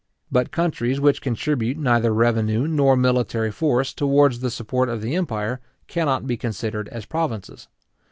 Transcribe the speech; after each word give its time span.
But 0.31 0.49
countries 0.49 0.99
which 0.99 1.21
contribute 1.21 1.77
neither 1.77 2.11
revenue 2.11 2.65
nor 2.67 2.95
military 2.97 3.51
force 3.51 3.93
towards 3.93 4.39
the 4.39 4.49
support 4.49 4.89
of 4.89 4.99
the 5.03 5.15
empire, 5.15 5.59
cannot 5.85 6.25
be 6.25 6.37
considered 6.37 6.89
as 6.89 7.05
provinces. 7.05 7.67